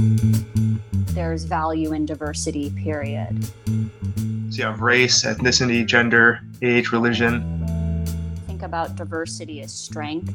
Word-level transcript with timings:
There's 0.00 1.44
value 1.44 1.92
in 1.92 2.06
diversity, 2.06 2.70
period. 2.70 3.44
So 3.44 3.52
you 4.48 4.64
have 4.64 4.80
race, 4.80 5.24
ethnicity, 5.24 5.84
gender, 5.84 6.40
age, 6.62 6.90
religion. 6.90 8.06
Think 8.46 8.62
about 8.62 8.96
diversity 8.96 9.60
as 9.60 9.74
strength. 9.74 10.34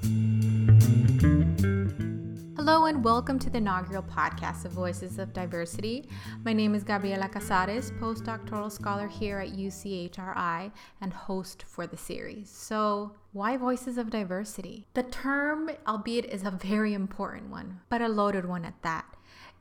Hello 2.56 2.86
and 2.86 3.04
welcome 3.04 3.40
to 3.40 3.50
the 3.50 3.58
inaugural 3.58 4.04
podcast 4.04 4.66
of 4.66 4.72
Voices 4.72 5.18
of 5.18 5.34
Diversity. 5.34 6.10
My 6.44 6.54
name 6.54 6.76
is 6.76 6.84
Gabriela 6.84 7.28
Casares, 7.28 7.92
postdoctoral 8.00 8.72
scholar 8.72 9.08
here 9.08 9.40
at 9.40 9.54
UCHRI 9.54 10.72
and 11.02 11.12
host 11.12 11.64
for 11.68 11.88
the 11.88 11.98
series. 11.98 12.52
So, 12.52 13.14
why 13.34 13.58
Voices 13.58 13.98
of 13.98 14.12
Diversity? 14.12 14.86
The 14.94 15.04
term, 15.04 15.72
albeit, 15.88 16.26
is 16.26 16.44
a 16.44 16.52
very 16.52 16.94
important 16.94 17.50
one, 17.50 17.82
but 17.90 18.02
a 18.02 18.08
loaded 18.08 18.46
one 18.46 18.64
at 18.64 18.80
that. 18.84 19.06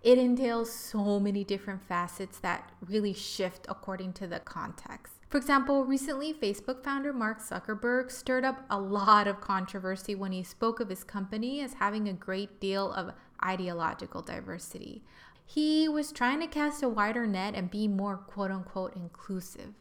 It 0.04 0.18
entails 0.18 0.70
so 0.70 1.18
many 1.18 1.44
different 1.44 1.82
facets 1.82 2.38
that 2.40 2.70
really 2.86 3.14
shift 3.14 3.64
according 3.70 4.12
to 4.14 4.26
the 4.26 4.38
context. 4.38 5.14
For 5.30 5.38
example, 5.38 5.86
recently 5.86 6.34
Facebook 6.34 6.84
founder 6.84 7.10
Mark 7.10 7.40
Zuckerberg 7.40 8.10
stirred 8.10 8.44
up 8.44 8.66
a 8.68 8.78
lot 8.78 9.26
of 9.26 9.40
controversy 9.40 10.14
when 10.14 10.32
he 10.32 10.42
spoke 10.42 10.78
of 10.78 10.90
his 10.90 11.04
company 11.04 11.62
as 11.62 11.72
having 11.74 12.06
a 12.06 12.12
great 12.12 12.60
deal 12.60 12.92
of 12.92 13.14
ideological 13.42 14.20
diversity. 14.20 15.02
He 15.46 15.88
was 15.88 16.12
trying 16.12 16.40
to 16.40 16.48
cast 16.48 16.82
a 16.82 16.88
wider 16.90 17.26
net 17.26 17.54
and 17.54 17.70
be 17.70 17.88
more 17.88 18.18
quote 18.18 18.50
unquote 18.50 18.94
inclusive. 18.94 19.72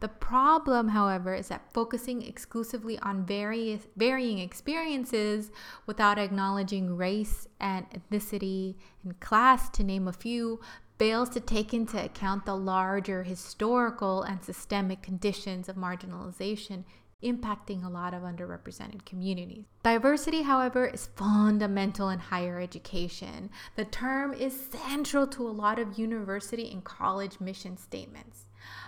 The 0.00 0.08
problem, 0.08 0.88
however, 0.88 1.34
is 1.34 1.48
that 1.48 1.72
focusing 1.72 2.20
exclusively 2.20 2.98
on 2.98 3.24
various 3.24 3.86
varying 3.96 4.38
experiences 4.38 5.50
without 5.86 6.18
acknowledging 6.18 6.96
race 6.96 7.48
and 7.58 7.86
ethnicity 7.90 8.74
and 9.02 9.18
class, 9.20 9.70
to 9.70 9.82
name 9.82 10.06
a 10.06 10.12
few, 10.12 10.60
fails 10.98 11.30
to 11.30 11.40
take 11.40 11.72
into 11.72 12.02
account 12.02 12.44
the 12.44 12.54
larger 12.54 13.22
historical 13.22 14.22
and 14.22 14.42
systemic 14.42 15.02
conditions 15.02 15.68
of 15.68 15.76
marginalization 15.76 16.84
impacting 17.22 17.84
a 17.84 17.88
lot 17.88 18.12
of 18.12 18.22
underrepresented 18.22 19.04
communities. 19.06 19.64
Diversity, 19.82 20.42
however, 20.42 20.86
is 20.86 21.08
fundamental 21.16 22.10
in 22.10 22.18
higher 22.18 22.60
education. 22.60 23.50
The 23.74 23.86
term 23.86 24.34
is 24.34 24.68
central 24.70 25.26
to 25.28 25.48
a 25.48 25.50
lot 25.50 25.78
of 25.78 25.98
university 25.98 26.70
and 26.70 26.84
college 26.84 27.40
mission 27.40 27.78
statements. 27.78 28.44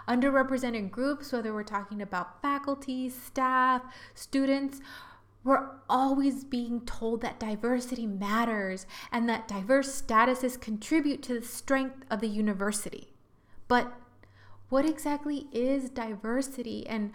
Underrepresented 0.06 0.90
groups, 0.90 1.32
whether 1.32 1.54
we're 1.54 1.62
talking 1.62 2.02
about 2.02 2.42
faculty, 2.42 3.08
staff, 3.08 3.82
students, 4.14 4.80
we're 5.44 5.70
always 5.88 6.44
being 6.44 6.82
told 6.82 7.22
that 7.22 7.40
diversity 7.40 8.06
matters 8.06 8.86
and 9.10 9.28
that 9.28 9.48
diverse 9.48 10.02
statuses 10.02 10.60
contribute 10.60 11.22
to 11.22 11.40
the 11.40 11.46
strength 11.46 12.04
of 12.10 12.20
the 12.20 12.28
university. 12.28 13.14
But 13.68 13.92
what 14.68 14.84
exactly 14.84 15.46
is 15.52 15.88
diversity? 15.88 16.86
And 16.86 17.12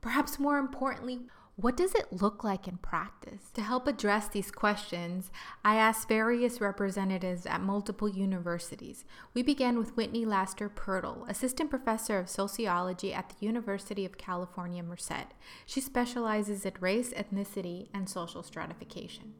perhaps 0.00 0.38
more 0.38 0.58
importantly, 0.58 1.20
what 1.56 1.76
does 1.76 1.94
it 1.94 2.10
look 2.10 2.42
like 2.42 2.66
in 2.66 2.78
practice? 2.78 3.50
To 3.52 3.60
help 3.60 3.86
address 3.86 4.28
these 4.28 4.50
questions, 4.50 5.30
I 5.62 5.76
asked 5.76 6.08
various 6.08 6.58
representatives 6.58 7.44
at 7.44 7.60
multiple 7.60 8.08
universities. 8.08 9.04
We 9.34 9.42
began 9.42 9.78
with 9.78 9.94
Whitney 9.94 10.24
Laster 10.24 10.70
Pirtle, 10.70 11.28
Assistant 11.28 11.68
Professor 11.68 12.18
of 12.18 12.30
Sociology 12.30 13.12
at 13.12 13.28
the 13.28 13.44
University 13.44 14.06
of 14.06 14.16
California, 14.16 14.82
Merced. 14.82 15.34
She 15.66 15.82
specializes 15.82 16.64
in 16.64 16.72
race, 16.80 17.12
ethnicity, 17.12 17.88
and 17.92 18.08
social 18.08 18.42
stratification 18.42 19.34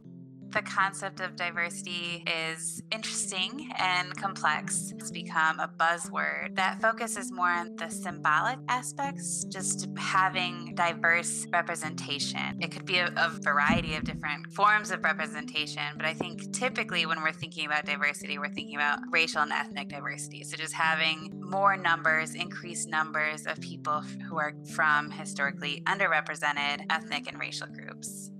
the 0.52 0.62
concept 0.62 1.20
of 1.20 1.36
diversity 1.36 2.24
is 2.26 2.82
interesting 2.90 3.70
and 3.78 4.14
complex. 4.16 4.92
It's 4.98 5.10
become 5.10 5.60
a 5.60 5.68
buzzword 5.68 6.56
that 6.56 6.80
focuses 6.80 7.30
more 7.30 7.50
on 7.50 7.76
the 7.76 7.88
symbolic 7.88 8.58
aspects, 8.68 9.44
just 9.44 9.88
having 9.96 10.74
diverse 10.74 11.46
representation. 11.52 12.58
It 12.60 12.72
could 12.72 12.84
be 12.84 12.98
a, 12.98 13.12
a, 13.16 13.30
variety 13.40 13.94
of 13.94 14.04
different 14.04 14.52
forms 14.52 14.90
of 14.90 15.02
representation, 15.04 15.82
but 15.96 16.04
I 16.04 16.12
think 16.12 16.52
typically 16.52 17.06
when 17.06 17.22
we're 17.22 17.32
thinking 17.32 17.66
about 17.66 17.86
diversity, 17.86 18.38
we're 18.38 18.48
thinking 18.48 18.74
about 18.74 18.98
racial 19.10 19.42
and 19.42 19.52
ethnic 19.52 19.88
diversity. 19.88 20.42
So 20.42 20.56
just 20.56 20.74
having 20.74 21.32
more 21.40 21.76
numbers, 21.76 22.34
increased 22.34 22.88
numbers 22.88 23.46
of 23.46 23.60
people 23.60 24.02
who 24.28 24.38
are 24.38 24.52
from 24.74 25.10
historically 25.10 25.82
underrepresented 25.86 26.84
ethnic 26.90 27.28
and 27.28 27.38
racial 27.38 27.68
groups. 27.68 28.30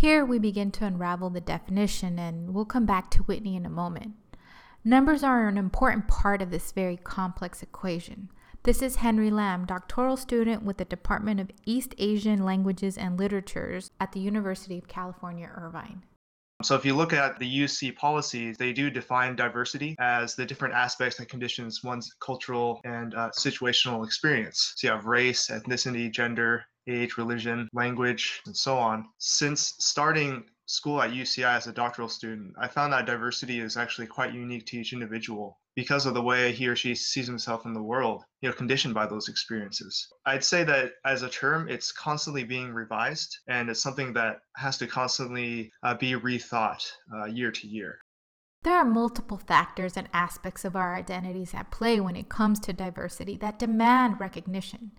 Here 0.00 0.24
we 0.24 0.38
begin 0.38 0.70
to 0.70 0.86
unravel 0.86 1.28
the 1.28 1.42
definition, 1.42 2.18
and 2.18 2.54
we'll 2.54 2.64
come 2.64 2.86
back 2.86 3.10
to 3.10 3.22
Whitney 3.24 3.54
in 3.54 3.66
a 3.66 3.68
moment. 3.68 4.14
Numbers 4.82 5.22
are 5.22 5.46
an 5.46 5.58
important 5.58 6.08
part 6.08 6.40
of 6.40 6.50
this 6.50 6.72
very 6.72 6.96
complex 6.96 7.62
equation. 7.62 8.30
This 8.62 8.80
is 8.80 8.96
Henry 8.96 9.30
Lam, 9.30 9.66
doctoral 9.66 10.16
student 10.16 10.62
with 10.62 10.78
the 10.78 10.86
Department 10.86 11.38
of 11.38 11.50
East 11.66 11.94
Asian 11.98 12.46
Languages 12.46 12.96
and 12.96 13.18
Literatures 13.18 13.90
at 14.00 14.12
the 14.12 14.20
University 14.20 14.78
of 14.78 14.88
California, 14.88 15.50
Irvine. 15.54 16.02
So, 16.62 16.74
if 16.74 16.86
you 16.86 16.96
look 16.96 17.12
at 17.12 17.38
the 17.38 17.64
UC 17.64 17.94
policies, 17.96 18.56
they 18.56 18.72
do 18.72 18.88
define 18.88 19.36
diversity 19.36 19.96
as 19.98 20.34
the 20.34 20.46
different 20.46 20.72
aspects 20.72 21.18
and 21.18 21.28
conditions 21.28 21.84
one's 21.84 22.10
cultural 22.24 22.80
and 22.84 23.14
uh, 23.14 23.30
situational 23.38 24.06
experience. 24.06 24.72
So, 24.76 24.86
you 24.86 24.94
have 24.94 25.04
race, 25.04 25.48
ethnicity, 25.48 26.10
gender, 26.10 26.64
age, 26.90 27.16
religion, 27.16 27.68
language, 27.72 28.40
and 28.46 28.56
so 28.56 28.76
on. 28.76 29.06
Since 29.18 29.74
starting 29.78 30.44
school 30.66 31.02
at 31.02 31.10
UCI 31.10 31.56
as 31.56 31.66
a 31.66 31.72
doctoral 31.72 32.08
student, 32.08 32.54
I 32.58 32.68
found 32.68 32.92
that 32.92 33.06
diversity 33.06 33.60
is 33.60 33.76
actually 33.76 34.06
quite 34.06 34.32
unique 34.32 34.66
to 34.66 34.78
each 34.78 34.92
individual 34.92 35.58
because 35.74 36.06
of 36.06 36.14
the 36.14 36.22
way 36.22 36.52
he 36.52 36.68
or 36.68 36.76
she 36.76 36.94
sees 36.94 37.26
himself 37.26 37.64
in 37.64 37.72
the 37.72 37.82
world, 37.82 38.24
you 38.40 38.48
know, 38.48 38.54
conditioned 38.54 38.94
by 38.94 39.06
those 39.06 39.28
experiences. 39.28 40.08
I'd 40.26 40.44
say 40.44 40.64
that 40.64 40.92
as 41.04 41.22
a 41.22 41.28
term, 41.28 41.68
it's 41.68 41.92
constantly 41.92 42.44
being 42.44 42.72
revised 42.72 43.38
and 43.48 43.70
it's 43.70 43.82
something 43.82 44.12
that 44.14 44.40
has 44.56 44.78
to 44.78 44.86
constantly 44.86 45.72
uh, 45.82 45.94
be 45.94 46.12
rethought 46.12 46.84
uh, 47.14 47.24
year 47.26 47.50
to 47.50 47.66
year. 47.66 47.98
There 48.62 48.76
are 48.76 48.84
multiple 48.84 49.38
factors 49.38 49.96
and 49.96 50.08
aspects 50.12 50.66
of 50.66 50.76
our 50.76 50.94
identities 50.94 51.54
at 51.54 51.70
play 51.70 51.98
when 51.98 52.14
it 52.14 52.28
comes 52.28 52.60
to 52.60 52.74
diversity 52.74 53.36
that 53.38 53.58
demand 53.58 54.20
recognition. 54.20 54.92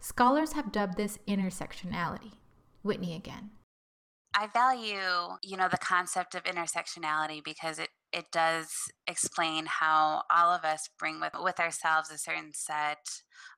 Scholars 0.00 0.52
have 0.54 0.72
dubbed 0.72 0.96
this 0.96 1.18
intersectionality. 1.28 2.32
Whitney 2.82 3.14
again. 3.14 3.50
I 4.36 4.48
value, 4.48 5.38
you 5.42 5.56
know, 5.56 5.68
the 5.68 5.78
concept 5.78 6.34
of 6.34 6.42
intersectionality 6.42 7.42
because 7.42 7.78
it 7.78 7.90
it 8.14 8.30
does 8.30 8.68
explain 9.08 9.66
how 9.66 10.22
all 10.30 10.50
of 10.52 10.64
us 10.64 10.88
bring 10.98 11.20
with 11.20 11.32
with 11.42 11.58
ourselves 11.58 12.10
a 12.10 12.16
certain 12.16 12.52
set 12.54 13.06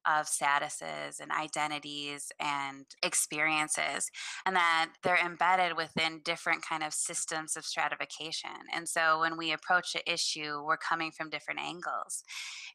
of 0.06 0.26
statuses 0.26 1.20
and 1.20 1.30
identities 1.30 2.30
and 2.40 2.86
experiences 3.02 4.08
and 4.46 4.54
that 4.56 4.90
they're 5.02 5.24
embedded 5.24 5.76
within 5.76 6.20
different 6.24 6.64
kind 6.64 6.82
of 6.82 6.94
systems 6.94 7.56
of 7.56 7.64
stratification. 7.64 8.50
And 8.72 8.88
so 8.88 9.20
when 9.20 9.36
we 9.36 9.52
approach 9.52 9.94
an 9.94 10.02
issue 10.06 10.62
we're 10.64 10.76
coming 10.76 11.10
from 11.10 11.28
different 11.28 11.60
angles. 11.60 12.24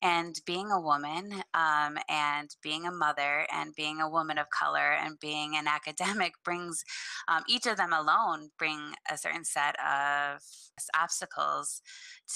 And 0.01 0.35
being 0.45 0.69
a 0.71 0.81
woman 0.81 1.41
um, 1.53 1.97
and 2.09 2.49
being 2.61 2.85
a 2.85 2.91
mother 2.91 3.45
and 3.53 3.73
being 3.75 4.01
a 4.01 4.09
woman 4.09 4.37
of 4.37 4.47
color 4.49 4.91
and 4.91 5.19
being 5.19 5.55
an 5.55 5.67
academic 5.67 6.33
brings 6.43 6.83
um, 7.27 7.43
each 7.47 7.65
of 7.65 7.77
them 7.77 7.93
alone 7.93 8.49
bring 8.57 8.93
a 9.11 9.17
certain 9.17 9.45
set 9.45 9.75
of 9.79 10.41
obstacles 10.99 11.70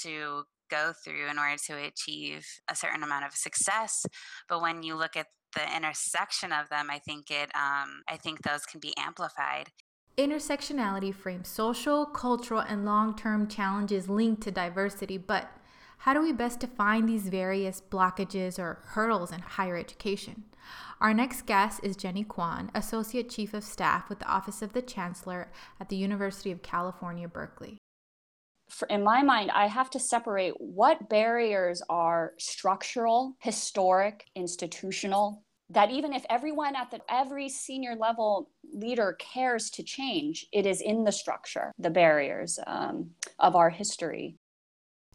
to 0.02 0.44
go 0.70 0.92
through 1.04 1.28
in 1.28 1.38
order 1.38 1.56
to 1.66 1.76
achieve 1.76 2.46
a 2.70 2.76
certain 2.76 3.02
amount 3.02 3.24
of 3.24 3.32
success. 3.32 4.04
But 4.48 4.62
when 4.62 4.82
you 4.82 4.94
look 4.96 5.16
at 5.16 5.26
the 5.54 5.76
intersection 5.76 6.52
of 6.52 6.68
them, 6.68 6.88
I 6.90 6.98
think 6.98 7.30
it, 7.30 7.50
um, 7.54 8.02
I 8.08 8.16
think 8.16 8.42
those 8.42 8.64
can 8.66 8.80
be 8.80 8.94
amplified. 8.98 9.68
Intersectionality 10.18 11.14
frames 11.14 11.48
social, 11.48 12.06
cultural, 12.06 12.60
and 12.60 12.84
long 12.84 13.14
term 13.16 13.48
challenges 13.48 14.08
linked 14.08 14.42
to 14.44 14.50
diversity, 14.50 15.18
but 15.18 15.50
how 15.98 16.14
do 16.14 16.22
we 16.22 16.32
best 16.32 16.60
define 16.60 17.06
these 17.06 17.28
various 17.28 17.80
blockages 17.80 18.58
or 18.58 18.80
hurdles 18.84 19.32
in 19.32 19.40
higher 19.40 19.76
education? 19.76 20.44
Our 21.00 21.12
next 21.12 21.46
guest 21.46 21.80
is 21.82 21.96
Jenny 21.96 22.24
Kwan, 22.24 22.70
Associate 22.74 23.28
Chief 23.28 23.52
of 23.54 23.64
Staff 23.64 24.08
with 24.08 24.20
the 24.20 24.26
Office 24.28 24.62
of 24.62 24.72
the 24.72 24.82
Chancellor 24.82 25.52
at 25.78 25.88
the 25.88 25.96
University 25.96 26.50
of 26.50 26.62
California, 26.62 27.28
Berkeley 27.28 27.78
for, 28.68 28.86
in 28.88 29.02
my 29.02 29.22
mind, 29.22 29.50
I 29.50 29.66
have 29.66 29.90
to 29.90 30.00
separate 30.00 30.54
what 30.58 31.08
barriers 31.08 31.82
are 31.88 32.34
structural, 32.38 33.36
historic, 33.40 34.24
institutional, 34.34 35.42
that 35.70 35.90
even 35.90 36.12
if 36.12 36.24
everyone 36.30 36.76
at 36.76 36.90
the 36.90 37.00
every 37.08 37.48
senior 37.48 37.96
level 37.96 38.50
leader 38.72 39.16
cares 39.18 39.70
to 39.70 39.82
change, 39.82 40.46
it 40.52 40.66
is 40.66 40.80
in 40.80 41.04
the 41.04 41.12
structure, 41.12 41.72
the 41.78 41.90
barriers 41.90 42.58
um, 42.66 43.10
of 43.38 43.56
our 43.56 43.70
history. 43.70 44.36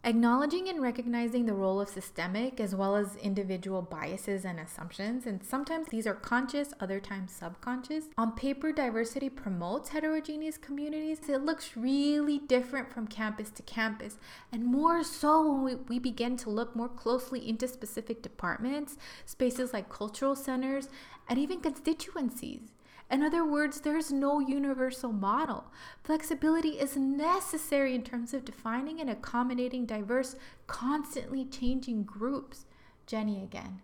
Acknowledging 0.04 0.68
and 0.68 0.82
recognizing 0.82 1.46
the 1.46 1.54
role 1.54 1.80
of 1.80 1.88
systemic 1.88 2.58
as 2.58 2.74
well 2.74 2.96
as 2.96 3.14
individual 3.22 3.82
biases 3.82 4.44
and 4.44 4.58
assumptions, 4.58 5.26
and 5.26 5.44
sometimes 5.44 5.86
these 5.90 6.08
are 6.08 6.14
conscious, 6.14 6.74
other 6.80 6.98
times 6.98 7.30
subconscious. 7.30 8.06
On 8.18 8.32
paper, 8.32 8.72
diversity 8.72 9.28
promotes 9.28 9.90
heterogeneous 9.90 10.58
communities. 10.58 11.28
It 11.28 11.44
looks 11.44 11.76
really 11.76 12.40
different 12.40 12.92
from 12.92 13.06
campus 13.06 13.50
to 13.50 13.62
campus, 13.62 14.18
and 14.50 14.64
more 14.64 15.04
so 15.04 15.48
when 15.48 15.62
we, 15.62 15.74
we 15.76 15.98
begin 16.00 16.36
to 16.38 16.50
look 16.50 16.74
more 16.74 16.88
closely 16.88 17.48
into 17.48 17.68
specific 17.68 18.22
departments, 18.22 18.96
spaces 19.24 19.72
like 19.72 19.88
cultural 19.88 20.34
centers, 20.34 20.88
and 21.28 21.38
even 21.38 21.60
constituencies. 21.60 22.72
In 23.12 23.22
other 23.22 23.44
words, 23.44 23.82
there's 23.82 24.10
no 24.10 24.40
universal 24.40 25.12
model. 25.12 25.70
Flexibility 26.02 26.80
is 26.80 26.96
necessary 26.96 27.94
in 27.94 28.02
terms 28.02 28.32
of 28.32 28.46
defining 28.46 29.02
and 29.02 29.10
accommodating 29.10 29.84
diverse, 29.84 30.34
constantly 30.66 31.44
changing 31.44 32.04
groups. 32.04 32.64
Jenny 33.06 33.42
again 33.42 33.82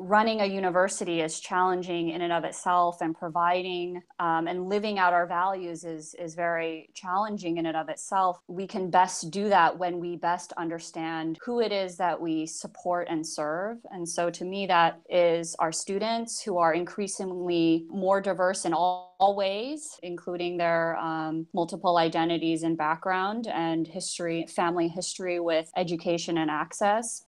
running 0.00 0.40
a 0.40 0.46
university 0.46 1.20
is 1.20 1.40
challenging 1.40 2.10
in 2.10 2.22
and 2.22 2.32
of 2.32 2.44
itself 2.44 3.02
and 3.02 3.14
providing 3.14 4.02
um, 4.18 4.46
and 4.48 4.68
living 4.68 4.98
out 4.98 5.12
our 5.12 5.26
values 5.26 5.84
is 5.84 6.14
is 6.14 6.34
very 6.34 6.88
challenging 6.94 7.58
in 7.58 7.66
and 7.66 7.76
of 7.76 7.88
itself. 7.88 8.40
We 8.48 8.66
can 8.66 8.90
best 8.90 9.30
do 9.30 9.48
that 9.50 9.78
when 9.78 10.00
we 10.00 10.16
best 10.16 10.52
understand 10.56 11.38
who 11.44 11.60
it 11.60 11.70
is 11.70 11.96
that 11.98 12.18
we 12.20 12.46
support 12.46 13.08
and 13.10 13.26
serve. 13.26 13.78
And 13.90 14.08
so 14.08 14.30
to 14.30 14.44
me 14.44 14.66
that 14.66 15.00
is 15.10 15.54
our 15.58 15.72
students 15.72 16.40
who 16.40 16.56
are 16.56 16.72
increasingly 16.72 17.86
more 17.90 18.20
diverse 18.20 18.64
in 18.64 18.72
all, 18.72 19.08
ways 19.20 20.00
including 20.02 20.56
their 20.56 20.96
um, 20.96 21.46
multiple 21.52 21.98
identities 21.98 22.62
and 22.62 22.78
background 22.78 23.46
and 23.48 23.86
history 23.86 24.46
family 24.48 24.88
history 24.88 25.38
with 25.40 25.70
education 25.76 26.38
and 26.38 26.50
access 26.50 27.26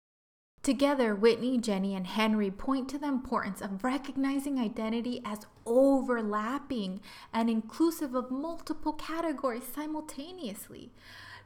Together, 0.67 1.15
Whitney, 1.15 1.57
Jenny, 1.57 1.95
and 1.95 2.05
Henry 2.05 2.51
point 2.51 2.89
to 2.89 2.97
the 2.97 3.07
importance 3.07 3.61
of 3.61 3.85
recognizing 3.85 4.59
identity 4.59 5.21
as 5.23 5.45
overlapping 5.65 6.99
and 7.31 7.49
inclusive 7.49 8.13
of 8.13 8.29
multiple 8.29 8.91
categories 8.91 9.63
simultaneously. 9.73 10.91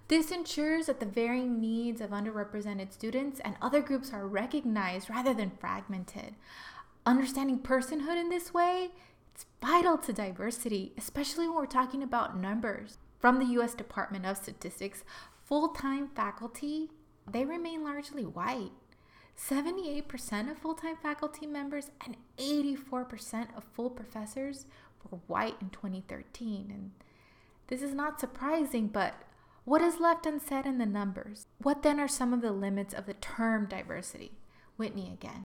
This 0.07 0.31
ensures 0.31 0.87
that 0.87 0.99
the 0.99 1.05
varying 1.05 1.61
needs 1.61 2.01
of 2.01 2.09
underrepresented 2.09 2.91
students 2.91 3.39
and 3.41 3.57
other 3.61 3.79
groups 3.79 4.11
are 4.11 4.27
recognized 4.27 5.07
rather 5.07 5.35
than 5.35 5.51
fragmented. 5.51 6.33
Understanding 7.05 7.59
personhood 7.59 8.19
in 8.19 8.29
this 8.29 8.55
way 8.55 8.89
it's 9.35 9.45
vital 9.61 9.99
to 9.99 10.11
diversity, 10.11 10.93
especially 10.97 11.47
when 11.47 11.57
we're 11.57 11.67
talking 11.67 12.01
about 12.01 12.39
numbers. 12.39 12.97
From 13.19 13.37
the 13.37 13.61
US 13.61 13.75
Department 13.75 14.25
of 14.25 14.37
Statistics, 14.37 15.03
full-time 15.45 16.07
faculty, 16.07 16.89
they 17.31 17.45
remain 17.45 17.83
largely 17.83 18.25
white. 18.25 18.71
78% 19.49 20.51
of 20.51 20.57
full 20.57 20.75
time 20.75 20.95
faculty 20.95 21.47
members 21.47 21.89
and 22.05 22.17
84% 22.37 23.55
of 23.57 23.63
full 23.63 23.89
professors 23.89 24.65
were 25.09 25.19
white 25.27 25.55
in 25.61 25.69
2013. 25.69 26.67
And 26.69 26.91
this 27.67 27.81
is 27.81 27.93
not 27.93 28.19
surprising, 28.19 28.87
but 28.87 29.15
what 29.65 29.81
is 29.81 29.99
left 29.99 30.25
unsaid 30.25 30.65
in 30.65 30.77
the 30.77 30.85
numbers? 30.85 31.45
What 31.61 31.83
then 31.83 31.99
are 31.99 32.07
some 32.07 32.33
of 32.33 32.41
the 32.41 32.51
limits 32.51 32.93
of 32.93 33.05
the 33.05 33.13
term 33.15 33.65
diversity? 33.65 34.31
Whitney 34.77 35.11
again 35.13 35.43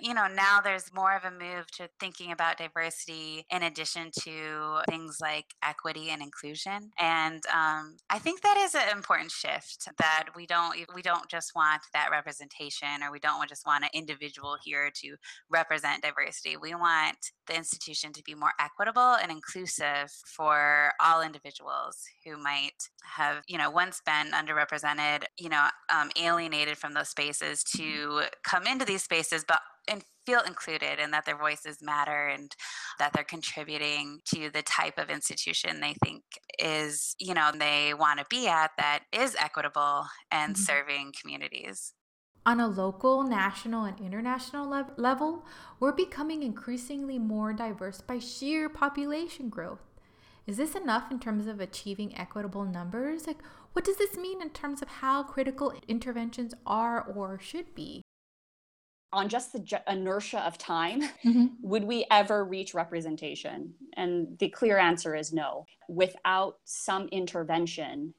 you 0.00 0.14
know, 0.14 0.26
now 0.26 0.60
there's 0.60 0.92
more 0.94 1.14
of 1.14 1.24
a 1.24 1.30
move 1.30 1.70
to 1.72 1.88
thinking 1.98 2.32
about 2.32 2.58
diversity 2.58 3.44
in 3.50 3.62
addition 3.62 4.10
to 4.20 4.80
things 4.88 5.18
like 5.20 5.46
equity 5.62 6.10
and 6.10 6.22
inclusion. 6.22 6.90
And 6.98 7.42
um, 7.52 7.96
I 8.08 8.18
think 8.18 8.42
that 8.42 8.56
is 8.58 8.74
an 8.74 8.88
important 8.94 9.30
shift 9.30 9.88
that 9.98 10.28
we 10.36 10.46
don't 10.46 10.76
we 10.94 11.02
don't 11.02 11.28
just 11.28 11.54
want 11.54 11.82
that 11.92 12.10
representation 12.10 13.02
or 13.02 13.12
we 13.12 13.18
don't 13.18 13.48
just 13.48 13.66
want 13.66 13.84
an 13.84 13.90
individual 13.92 14.56
here 14.62 14.90
to 15.02 15.16
represent 15.50 16.02
diversity. 16.02 16.56
We 16.56 16.74
want 16.74 17.16
the 17.46 17.56
institution 17.56 18.12
to 18.12 18.22
be 18.22 18.34
more 18.34 18.52
equitable 18.60 19.16
and 19.22 19.30
inclusive 19.30 20.10
for 20.26 20.92
all 21.02 21.22
individuals 21.22 22.04
who 22.24 22.36
might 22.36 22.88
have, 23.02 23.42
you 23.46 23.58
know, 23.58 23.70
once 23.70 24.00
been 24.04 24.32
underrepresented, 24.32 25.24
you 25.38 25.48
know, 25.48 25.68
um, 25.92 26.10
alienated 26.16 26.78
from 26.78 26.94
those 26.94 27.08
spaces 27.08 27.64
to 27.64 28.22
come 28.44 28.66
into 28.66 28.84
these 28.84 29.02
spaces, 29.02 29.44
but 29.46 29.60
and 29.88 30.04
feel 30.26 30.40
included 30.40 30.98
and 30.98 31.12
that 31.12 31.24
their 31.24 31.36
voices 31.36 31.82
matter 31.82 32.28
and 32.28 32.54
that 32.98 33.12
they're 33.12 33.24
contributing 33.24 34.20
to 34.24 34.50
the 34.50 34.62
type 34.62 34.98
of 34.98 35.10
institution 35.10 35.80
they 35.80 35.94
think 36.04 36.22
is, 36.58 37.14
you 37.18 37.34
know, 37.34 37.50
they 37.58 37.92
want 37.94 38.18
to 38.18 38.26
be 38.28 38.46
at 38.46 38.70
that 38.78 39.00
is 39.12 39.36
equitable 39.38 40.06
and 40.30 40.54
mm-hmm. 40.54 40.62
serving 40.62 41.12
communities. 41.20 41.94
On 42.46 42.58
a 42.58 42.68
local, 42.68 43.22
national, 43.22 43.84
and 43.84 44.00
international 44.00 44.68
le- 44.68 44.92
level, 44.96 45.44
we're 45.78 45.92
becoming 45.92 46.42
increasingly 46.42 47.18
more 47.18 47.52
diverse 47.52 48.00
by 48.00 48.18
sheer 48.18 48.68
population 48.68 49.50
growth. 49.50 49.82
Is 50.46 50.56
this 50.56 50.74
enough 50.74 51.10
in 51.10 51.20
terms 51.20 51.46
of 51.46 51.60
achieving 51.60 52.16
equitable 52.16 52.64
numbers? 52.64 53.26
Like, 53.26 53.42
what 53.72 53.84
does 53.84 53.98
this 53.98 54.16
mean 54.16 54.40
in 54.40 54.50
terms 54.50 54.80
of 54.80 54.88
how 54.88 55.22
critical 55.22 55.74
interventions 55.86 56.54
are 56.66 57.02
or 57.02 57.38
should 57.38 57.74
be? 57.74 58.02
On 59.12 59.28
just 59.28 59.52
the 59.52 59.82
inertia 59.88 60.40
of 60.40 60.58
time, 60.58 61.02
mm-hmm. 61.02 61.46
would 61.62 61.84
we 61.84 62.06
ever 62.10 62.44
reach 62.44 62.74
representation? 62.74 63.74
And 63.96 64.38
the 64.38 64.48
clear 64.48 64.78
answer 64.78 65.14
is 65.14 65.32
no. 65.32 65.66
Without 65.88 66.58
some 66.64 67.08
intervention 67.08 68.14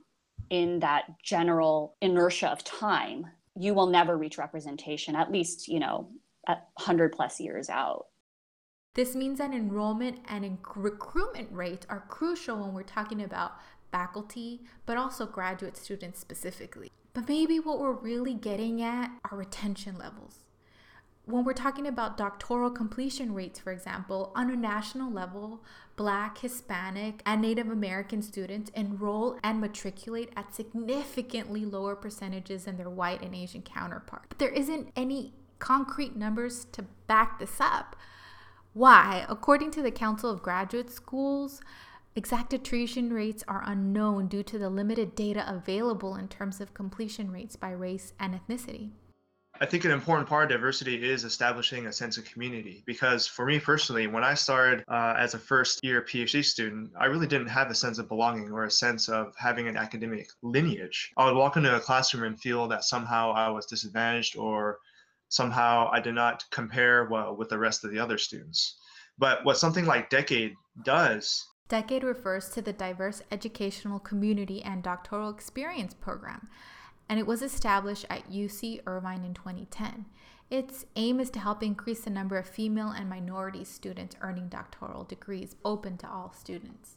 in 0.50 0.80
that 0.80 1.06
general 1.24 1.96
inertia 2.02 2.50
of 2.50 2.64
time, 2.64 3.26
you 3.56 3.74
will 3.74 3.88
never 3.88 4.18
reach 4.18 4.38
representation, 4.38 5.16
at 5.16 5.32
least, 5.32 5.68
you 5.68 5.80
know, 5.80 6.10
at 6.48 6.68
100 6.76 7.14
plus 7.14 7.40
years 7.40 7.70
out. 7.70 8.08
This 8.94 9.16
means 9.16 9.38
that 9.38 9.54
enrollment 9.54 10.20
and 10.28 10.58
recruitment 10.76 11.50
rates 11.52 11.86
are 11.90 12.06
crucial 12.10 12.58
when 12.58 12.74
we're 12.74 12.84
talking 12.84 13.22
about 13.22 13.54
faculty, 13.92 14.62
but 14.86 14.98
also 14.98 15.26
graduate 15.26 15.78
students 15.78 16.20
specifically. 16.20 16.92
But 17.14 17.30
maybe 17.30 17.60
what 17.60 17.80
we're 17.80 17.94
really 17.94 18.34
getting 18.34 18.82
at 18.82 19.12
are 19.30 19.38
retention 19.38 19.98
levels 19.98 20.40
when 21.32 21.44
we're 21.44 21.54
talking 21.54 21.88
about 21.88 22.18
doctoral 22.18 22.70
completion 22.70 23.34
rates, 23.34 23.60
for 23.60 23.72
example, 23.72 24.32
on 24.36 24.52
a 24.52 24.56
national 24.56 25.12
level, 25.12 25.64
Black, 25.96 26.40
Hispanic, 26.40 27.22
and 27.26 27.42
Native 27.42 27.70
American 27.70 28.22
students 28.22 28.70
enroll 28.76 29.38
and 29.44 29.62
matriculate 29.62 30.32
at 30.36 30.54
significantly 30.54 31.66
lower 31.66 31.96
percentages 31.96 32.66
than 32.66 32.78
their 32.78 32.90
white 32.90 33.22
and 33.22 33.34
Asian 33.34 33.62
counterparts. 33.62 34.28
But 34.30 34.40
there 34.40 34.50
isn't 34.50 34.92
any 34.96 35.34
concrete 35.60 36.16
numbers 36.16 36.66
to 36.74 36.84
back 37.08 37.40
this 37.40 37.60
up. 37.60 37.96
Why? 38.74 39.26
According 39.30 39.72
to 39.72 39.82
the 39.82 39.92
Council 39.92 40.30
of 40.32 40.42
Graduate 40.42 40.90
Schools, 40.90 41.62
exact 42.16 42.54
attrition 42.54 43.14
rates 43.14 43.44
are 43.48 43.64
unknown 43.66 44.28
due 44.28 44.44
to 44.44 44.58
the 44.58 44.70
limited 44.70 45.16
data 45.16 45.46
available 45.48 46.16
in 46.16 46.28
terms 46.28 46.60
of 46.60 46.74
completion 46.74 47.32
rates 47.32 47.56
by 47.56 47.72
race 47.72 48.14
and 48.20 48.34
ethnicity. 48.34 48.92
I 49.62 49.68
think 49.68 49.86
an 49.86 49.92
important 49.92 50.28
part 50.28 50.46
of 50.46 50.50
diversity 50.50 51.08
is 51.08 51.24
establishing 51.24 51.86
a 51.86 51.94
sense 51.94 52.18
of 52.18 52.26
community. 52.26 52.82
Because 52.88 53.28
for 53.28 53.46
me 53.46 53.60
personally, 53.60 54.08
when 54.08 54.24
I 54.24 54.34
started 54.34 54.84
uh, 54.88 55.14
as 55.16 55.36
a 55.36 55.40
first 55.40 55.84
year 55.84 56.02
PhD 56.02 56.44
student, 56.44 56.90
I 57.00 57.06
really 57.06 57.28
didn't 57.28 57.50
have 57.50 57.70
a 57.70 57.76
sense 57.76 58.00
of 58.00 58.08
belonging 58.08 58.50
or 58.52 58.64
a 58.64 58.72
sense 58.72 59.08
of 59.08 59.36
having 59.38 59.68
an 59.68 59.78
academic 59.78 60.30
lineage. 60.42 61.12
I 61.16 61.26
would 61.26 61.36
walk 61.36 61.58
into 61.58 61.76
a 61.76 61.80
classroom 61.80 62.24
and 62.24 62.42
feel 62.42 62.68
that 62.70 62.86
somehow 62.86 63.34
I 63.34 63.50
was 63.50 63.68
disadvantaged 63.68 64.36
or 64.36 64.80
somehow 65.30 65.92
I 65.94 66.00
did 66.00 66.16
not 66.16 66.44
compare 66.50 67.08
well 67.12 67.36
with 67.36 67.50
the 67.50 67.60
rest 67.60 67.84
of 67.84 67.92
the 67.92 68.00
other 68.00 68.18
students. 68.18 68.80
But 69.20 69.46
what 69.46 69.60
something 69.60 69.86
like 69.86 70.10
Decade 70.10 70.56
does 70.84 71.46
Decade 71.68 72.04
refers 72.04 72.50
to 72.50 72.64
the 72.64 72.74
Diverse 72.74 73.22
Educational 73.32 74.00
Community 74.00 74.64
and 74.64 74.82
Doctoral 74.82 75.30
Experience 75.30 75.94
Program 75.94 76.50
and 77.12 77.20
it 77.20 77.28
was 77.28 77.42
established 77.42 78.06
at 78.10 78.32
UC 78.32 78.84
Irvine 78.88 79.26
in 79.26 79.34
2010. 79.34 80.06
Its 80.50 80.86
aim 80.96 81.20
is 81.20 81.30
to 81.32 81.40
help 81.40 81.62
increase 81.62 82.06
the 82.06 82.10
number 82.10 82.38
of 82.38 82.48
female 82.48 82.88
and 82.88 83.10
minority 83.10 83.66
students 83.66 84.16
earning 84.22 84.48
doctoral 84.48 85.04
degrees 85.04 85.58
open 85.66 85.98
to 85.98 86.10
all 86.10 86.34
students. 86.34 86.96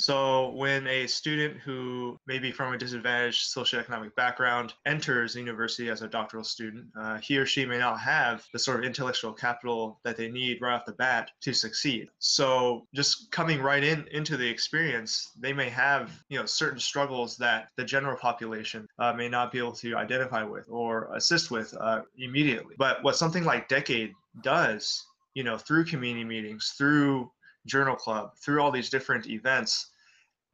So 0.00 0.48
when 0.52 0.86
a 0.86 1.06
student 1.06 1.58
who 1.58 2.18
may 2.26 2.38
be 2.38 2.52
from 2.52 2.72
a 2.72 2.78
disadvantaged 2.78 3.54
socioeconomic 3.54 4.14
background 4.14 4.72
enters 4.86 5.34
university 5.34 5.90
as 5.90 6.00
a 6.00 6.08
doctoral 6.08 6.42
student, 6.42 6.86
uh, 6.98 7.18
he 7.18 7.36
or 7.36 7.44
she 7.44 7.66
may 7.66 7.76
not 7.76 8.00
have 8.00 8.46
the 8.54 8.58
sort 8.58 8.78
of 8.78 8.86
intellectual 8.86 9.34
capital 9.34 10.00
that 10.04 10.16
they 10.16 10.30
need 10.30 10.62
right 10.62 10.74
off 10.74 10.86
the 10.86 10.92
bat 10.92 11.32
to 11.42 11.52
succeed. 11.52 12.08
So 12.18 12.86
just 12.94 13.30
coming 13.30 13.60
right 13.60 13.84
in 13.84 14.06
into 14.10 14.38
the 14.38 14.48
experience, 14.48 15.32
they 15.38 15.52
may 15.52 15.68
have 15.68 16.10
you 16.30 16.38
know 16.38 16.46
certain 16.46 16.80
struggles 16.80 17.36
that 17.36 17.68
the 17.76 17.84
general 17.84 18.16
population 18.16 18.88
uh, 18.98 19.12
may 19.12 19.28
not 19.28 19.52
be 19.52 19.58
able 19.58 19.72
to 19.72 19.96
identify 19.96 20.42
with 20.42 20.66
or 20.70 21.14
assist 21.14 21.50
with 21.50 21.76
uh, 21.78 22.02
immediately. 22.16 22.74
But 22.78 23.02
what 23.02 23.16
something 23.16 23.44
like 23.44 23.68
Decade 23.68 24.14
does, 24.40 25.04
you 25.34 25.44
know, 25.44 25.58
through 25.58 25.84
community 25.84 26.24
meetings, 26.24 26.74
through 26.78 27.30
journal 27.66 27.96
club 27.96 28.32
through 28.42 28.62
all 28.62 28.70
these 28.70 28.88
different 28.88 29.28
events 29.28 29.89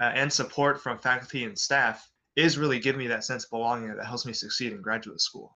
uh, 0.01 0.13
and 0.15 0.33
support 0.33 0.81
from 0.81 0.99
faculty 0.99 1.45
and 1.45 1.59
staff 1.59 2.09
is 2.37 2.59
really 2.59 2.79
giving 2.79 2.99
me 2.99 3.07
that 3.07 3.25
sense 3.25 3.45
of 3.45 3.51
belonging 3.51 3.95
that 3.95 4.05
helps 4.05 4.27
me 4.27 4.33
succeed 4.33 4.73
in 4.73 4.83
graduate 4.83 5.21
school. 5.21 5.57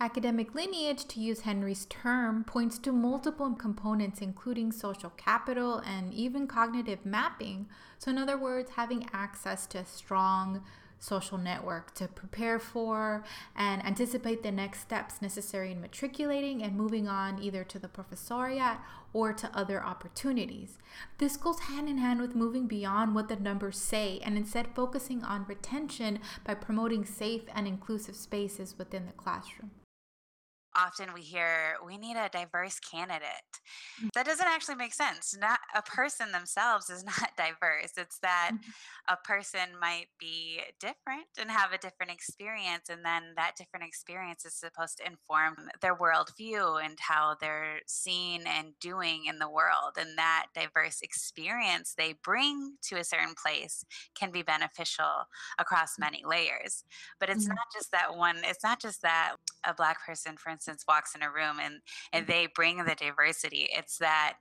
Academic 0.00 0.54
lineage, 0.54 1.04
to 1.06 1.20
use 1.20 1.40
Henry's 1.40 1.86
term, 1.86 2.42
points 2.44 2.78
to 2.78 2.92
multiple 2.92 3.52
components, 3.54 4.20
including 4.20 4.72
social 4.72 5.10
capital 5.10 5.78
and 5.78 6.12
even 6.12 6.48
cognitive 6.48 7.06
mapping. 7.06 7.68
So, 7.98 8.10
in 8.10 8.18
other 8.18 8.36
words, 8.36 8.70
having 8.70 9.08
access 9.12 9.66
to 9.68 9.84
strong 9.84 10.64
social 11.04 11.38
network 11.38 11.94
to 11.94 12.08
prepare 12.08 12.58
for 12.58 13.24
and 13.54 13.84
anticipate 13.84 14.42
the 14.42 14.50
next 14.50 14.80
steps 14.80 15.20
necessary 15.20 15.70
in 15.70 15.80
matriculating 15.80 16.62
and 16.62 16.74
moving 16.74 17.06
on 17.06 17.42
either 17.42 17.62
to 17.64 17.78
the 17.78 17.88
professoriate 17.88 18.78
or 19.12 19.32
to 19.32 19.56
other 19.56 19.82
opportunities. 19.84 20.78
This 21.18 21.36
goes 21.36 21.60
hand 21.60 21.88
in 21.88 21.98
hand 21.98 22.20
with 22.20 22.34
moving 22.34 22.66
beyond 22.66 23.14
what 23.14 23.28
the 23.28 23.36
numbers 23.36 23.78
say 23.78 24.20
and 24.24 24.36
instead 24.36 24.74
focusing 24.74 25.22
on 25.22 25.46
retention 25.46 26.18
by 26.44 26.54
promoting 26.54 27.04
safe 27.04 27.42
and 27.54 27.68
inclusive 27.68 28.16
spaces 28.16 28.74
within 28.78 29.06
the 29.06 29.12
classroom 29.12 29.70
often 30.76 31.14
we 31.14 31.20
hear 31.20 31.76
we 31.84 31.96
need 31.96 32.16
a 32.16 32.28
diverse 32.28 32.78
candidate. 32.80 33.22
Mm. 34.02 34.08
That 34.14 34.26
doesn't 34.26 34.46
actually 34.46 34.74
make 34.74 34.92
sense. 34.92 35.36
Not 35.38 35.60
a 35.74 35.82
person 35.82 36.32
themselves 36.32 36.90
is 36.90 37.04
not 37.20 37.30
diverse. 37.36 37.92
It's 37.96 38.18
that 38.20 38.50
mm-hmm. 38.52 39.12
a 39.14 39.16
person 39.16 39.78
might 39.80 40.06
be 40.18 40.60
different 40.80 41.26
and 41.40 41.50
have 41.50 41.72
a 41.72 41.78
different 41.78 42.12
experience, 42.12 42.88
and 42.88 43.04
then 43.04 43.22
that 43.36 43.52
different 43.56 43.86
experience 43.86 44.44
is 44.44 44.54
supposed 44.54 44.98
to 44.98 45.06
inform 45.06 45.70
their 45.80 45.96
worldview 45.96 46.84
and 46.84 46.98
how 47.00 47.36
they're 47.40 47.78
seen 47.86 48.42
and 48.46 48.72
doing 48.80 49.26
in 49.28 49.38
the 49.38 49.50
world. 49.50 49.96
And 49.98 50.18
that 50.18 50.46
diverse 50.54 51.00
experience 51.02 51.94
they 51.96 52.14
bring 52.24 52.74
to 52.88 52.96
a 52.96 53.04
certain 53.04 53.34
place 53.40 53.84
can 54.18 54.30
be 54.30 54.42
beneficial 54.42 55.26
across 55.58 55.94
mm. 55.94 56.00
many 56.00 56.22
layers. 56.26 56.84
But 57.20 57.30
it's 57.30 57.44
mm-hmm. 57.44 57.54
not 57.54 57.66
just 57.72 57.92
that 57.92 58.16
one. 58.16 58.38
It's 58.44 58.64
not 58.64 58.80
just 58.80 59.02
that 59.02 59.36
a 59.64 59.74
black 59.74 60.04
person, 60.04 60.36
for 60.36 60.50
instance 60.50 60.63
instance 60.64 60.84
walks 60.88 61.14
in 61.14 61.22
a 61.22 61.30
room 61.30 61.58
and 61.62 61.80
and 62.12 62.26
mm. 62.26 62.28
they 62.28 62.48
bring 62.54 62.84
the 62.84 62.94
diversity. 62.94 63.68
It's 63.70 63.98
that 63.98 64.36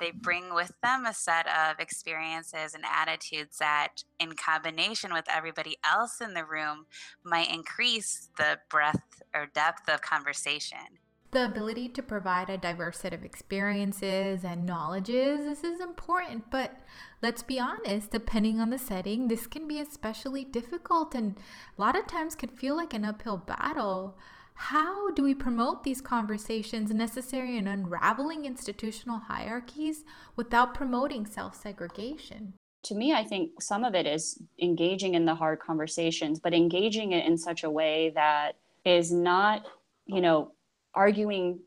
they 0.00 0.10
bring 0.10 0.52
with 0.52 0.72
them 0.82 1.06
a 1.06 1.14
set 1.14 1.46
of 1.46 1.78
experiences 1.78 2.74
and 2.74 2.84
attitudes 2.84 3.58
that 3.58 4.02
in 4.18 4.32
combination 4.32 5.12
with 5.12 5.24
everybody 5.32 5.76
else 5.88 6.20
in 6.20 6.34
the 6.34 6.44
room 6.44 6.86
might 7.24 7.52
increase 7.52 8.28
the 8.36 8.58
breadth 8.68 9.22
or 9.34 9.46
depth 9.54 9.88
of 9.88 10.02
conversation. 10.02 10.98
The 11.30 11.46
ability 11.46 11.88
to 11.90 12.02
provide 12.02 12.50
a 12.50 12.58
diverse 12.58 12.98
set 12.98 13.12
of 13.12 13.24
experiences 13.24 14.44
and 14.44 14.66
knowledges 14.66 15.46
this 15.46 15.64
is 15.64 15.80
important 15.80 16.48
but 16.48 16.76
let's 17.22 17.42
be 17.42 17.58
honest 17.58 18.12
depending 18.12 18.60
on 18.60 18.70
the 18.70 18.78
setting 18.78 19.26
this 19.26 19.48
can 19.48 19.66
be 19.66 19.80
especially 19.80 20.44
difficult 20.44 21.12
and 21.12 21.36
a 21.76 21.80
lot 21.80 21.98
of 21.98 22.06
times 22.06 22.36
can 22.36 22.50
feel 22.50 22.76
like 22.76 22.94
an 22.94 23.04
uphill 23.04 23.36
battle 23.36 24.16
how 24.54 25.10
do 25.10 25.22
we 25.22 25.34
promote 25.34 25.82
these 25.82 26.00
conversations 26.00 26.90
necessary 26.92 27.56
in 27.56 27.66
unraveling 27.66 28.44
institutional 28.44 29.18
hierarchies 29.18 30.04
without 30.36 30.74
promoting 30.74 31.26
self 31.26 31.60
segregation? 31.60 32.54
To 32.84 32.94
me, 32.94 33.12
I 33.12 33.24
think 33.24 33.62
some 33.62 33.84
of 33.84 33.94
it 33.94 34.06
is 34.06 34.40
engaging 34.60 35.14
in 35.14 35.24
the 35.24 35.34
hard 35.34 35.58
conversations, 35.58 36.38
but 36.38 36.54
engaging 36.54 37.12
it 37.12 37.26
in 37.26 37.36
such 37.36 37.64
a 37.64 37.70
way 37.70 38.12
that 38.14 38.56
is 38.84 39.10
not, 39.10 39.66
you 40.06 40.20
know, 40.20 40.52
arguing 40.94 41.60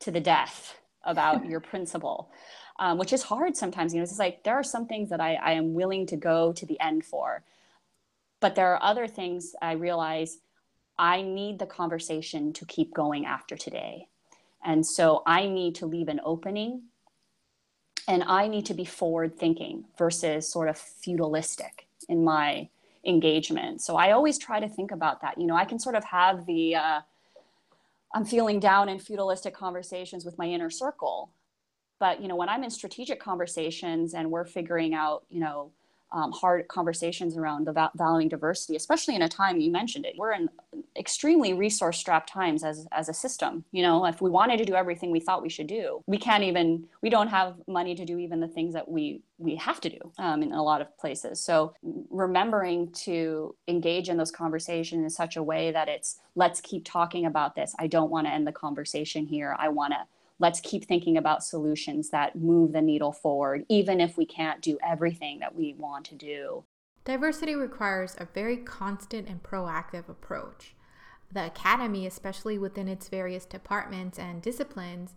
to 0.00 0.10
the 0.10 0.20
death 0.20 0.78
about 1.04 1.46
your 1.48 1.60
principle. 1.60 2.30
Um, 2.76 2.98
which 2.98 3.12
is 3.12 3.22
hard 3.22 3.56
sometimes. 3.56 3.94
You 3.94 4.00
know, 4.00 4.02
it's 4.02 4.18
like 4.18 4.42
there 4.42 4.56
are 4.56 4.64
some 4.64 4.88
things 4.88 5.08
that 5.10 5.20
I, 5.20 5.34
I 5.34 5.52
am 5.52 5.74
willing 5.74 6.08
to 6.08 6.16
go 6.16 6.52
to 6.52 6.66
the 6.66 6.78
end 6.80 7.04
for, 7.04 7.44
but 8.40 8.56
there 8.56 8.72
are 8.74 8.82
other 8.82 9.06
things 9.06 9.54
I 9.62 9.74
realize 9.74 10.38
I 10.98 11.22
need 11.22 11.58
the 11.58 11.66
conversation 11.66 12.52
to 12.54 12.64
keep 12.64 12.94
going 12.94 13.26
after 13.26 13.56
today. 13.56 14.08
And 14.64 14.86
so 14.86 15.22
I 15.26 15.46
need 15.46 15.74
to 15.76 15.86
leave 15.86 16.08
an 16.08 16.20
opening 16.24 16.82
and 18.06 18.22
I 18.24 18.48
need 18.48 18.66
to 18.66 18.74
be 18.74 18.84
forward 18.84 19.36
thinking 19.38 19.84
versus 19.98 20.48
sort 20.48 20.68
of 20.68 20.78
feudalistic 20.78 21.86
in 22.08 22.24
my 22.24 22.68
engagement. 23.04 23.80
So 23.80 23.96
I 23.96 24.12
always 24.12 24.38
try 24.38 24.60
to 24.60 24.68
think 24.68 24.90
about 24.90 25.20
that. 25.22 25.38
You 25.38 25.46
know, 25.46 25.56
I 25.56 25.64
can 25.64 25.78
sort 25.78 25.94
of 25.94 26.04
have 26.04 26.46
the, 26.46 26.76
uh, 26.76 27.00
I'm 28.14 28.24
feeling 28.24 28.60
down 28.60 28.88
in 28.88 28.98
feudalistic 28.98 29.54
conversations 29.54 30.24
with 30.24 30.38
my 30.38 30.46
inner 30.46 30.70
circle. 30.70 31.30
But, 31.98 32.20
you 32.20 32.28
know, 32.28 32.36
when 32.36 32.48
I'm 32.48 32.64
in 32.64 32.70
strategic 32.70 33.20
conversations 33.20 34.14
and 34.14 34.30
we're 34.30 34.44
figuring 34.44 34.94
out, 34.94 35.24
you 35.30 35.40
know, 35.40 35.70
um, 36.14 36.30
hard 36.30 36.68
conversations 36.68 37.36
around 37.36 37.66
the 37.66 37.90
valuing 37.96 38.28
diversity, 38.28 38.76
especially 38.76 39.16
in 39.16 39.22
a 39.22 39.28
time 39.28 39.58
you 39.58 39.70
mentioned 39.70 40.06
it. 40.06 40.14
We're 40.16 40.32
in 40.32 40.48
extremely 40.96 41.52
resource 41.52 41.98
strapped 41.98 42.30
times 42.30 42.62
as, 42.62 42.86
as 42.92 43.08
a 43.08 43.14
system. 43.14 43.64
You 43.72 43.82
know, 43.82 44.06
if 44.06 44.22
we 44.22 44.30
wanted 44.30 44.58
to 44.58 44.64
do 44.64 44.74
everything 44.74 45.10
we 45.10 45.18
thought 45.18 45.42
we 45.42 45.48
should 45.48 45.66
do, 45.66 46.02
we 46.06 46.16
can't 46.16 46.44
even, 46.44 46.86
we 47.02 47.10
don't 47.10 47.28
have 47.28 47.56
money 47.66 47.96
to 47.96 48.04
do 48.04 48.18
even 48.18 48.38
the 48.38 48.46
things 48.46 48.74
that 48.74 48.88
we, 48.88 49.22
we 49.38 49.56
have 49.56 49.80
to 49.80 49.90
do 49.90 50.12
um, 50.18 50.42
in 50.44 50.52
a 50.52 50.62
lot 50.62 50.80
of 50.80 50.96
places. 50.98 51.40
So 51.40 51.74
remembering 52.10 52.92
to 52.92 53.56
engage 53.66 54.08
in 54.08 54.16
those 54.16 54.30
conversations 54.30 55.02
in 55.02 55.10
such 55.10 55.36
a 55.36 55.42
way 55.42 55.72
that 55.72 55.88
it's, 55.88 56.20
let's 56.36 56.60
keep 56.60 56.84
talking 56.84 57.26
about 57.26 57.56
this. 57.56 57.74
I 57.78 57.88
don't 57.88 58.10
want 58.10 58.28
to 58.28 58.32
end 58.32 58.46
the 58.46 58.52
conversation 58.52 59.26
here. 59.26 59.56
I 59.58 59.68
want 59.68 59.94
to 59.94 60.06
let's 60.38 60.60
keep 60.60 60.86
thinking 60.86 61.16
about 61.16 61.44
solutions 61.44 62.10
that 62.10 62.36
move 62.36 62.72
the 62.72 62.82
needle 62.82 63.12
forward, 63.12 63.64
even 63.68 64.00
if 64.00 64.16
we 64.16 64.26
can't 64.26 64.60
do 64.60 64.78
everything 64.86 65.38
that 65.38 65.54
we 65.54 65.74
want 65.78 66.04
to 66.06 66.14
do. 66.14 66.64
Diversity 67.04 67.54
requires 67.54 68.16
a 68.18 68.28
very 68.32 68.56
constant 68.56 69.28
and 69.28 69.42
proactive 69.42 70.08
approach. 70.08 70.74
The 71.30 71.46
Academy, 71.46 72.06
especially 72.06 72.58
within 72.58 72.88
its 72.88 73.08
various 73.08 73.44
departments 73.44 74.18
and 74.18 74.40
disciplines, 74.40 75.14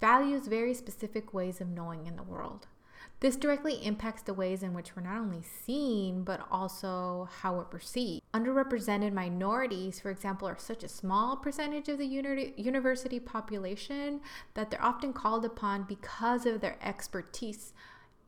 values 0.00 0.46
very 0.46 0.74
specific 0.74 1.34
ways 1.34 1.60
of 1.60 1.68
knowing 1.68 2.06
in 2.06 2.16
the 2.16 2.22
world. 2.22 2.66
This 3.20 3.36
directly 3.36 3.74
impacts 3.84 4.22
the 4.22 4.34
ways 4.34 4.62
in 4.62 4.74
which 4.74 4.94
we're 4.94 5.02
not 5.02 5.16
only 5.16 5.42
seen, 5.42 6.22
but 6.22 6.46
also 6.50 7.28
how 7.40 7.54
we're 7.54 7.64
perceived. 7.64 8.22
Underrepresented 8.34 9.14
minorities, 9.14 9.98
for 9.98 10.10
example, 10.10 10.46
are 10.46 10.58
such 10.58 10.84
a 10.84 10.88
small 10.88 11.36
percentage 11.36 11.88
of 11.88 11.96
the 11.96 12.06
uni- 12.06 12.52
university 12.58 13.18
population 13.18 14.20
that 14.52 14.70
they're 14.70 14.84
often 14.84 15.14
called 15.14 15.46
upon 15.46 15.84
because 15.84 16.44
of 16.44 16.60
their 16.60 16.76
expertise, 16.82 17.72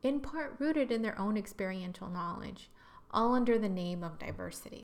in 0.01 0.19
part 0.19 0.55
rooted 0.57 0.91
in 0.91 1.03
their 1.03 1.19
own 1.19 1.37
experiential 1.37 2.09
knowledge, 2.09 2.71
all 3.11 3.35
under 3.35 3.59
the 3.59 3.69
name 3.69 4.03
of 4.03 4.17
diversity 4.17 4.81